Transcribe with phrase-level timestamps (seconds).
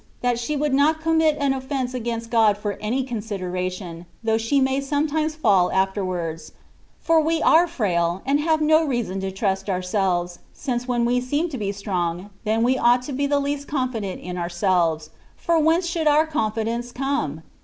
[0.21, 4.81] that she would not commit an offienoe against God for any consideration, though she may
[4.81, 6.53] sometimes &11 afterwards
[6.99, 11.57] (for we are frvfl^ and have no reason to trust ourselves, since when we'seem to
[11.59, 16.07] be strong, then we ought to be the least confident in ourselves; for whence should
[16.07, 17.43] our confidence come